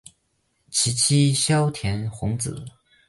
[0.71, 2.65] 其妻笙田弘子。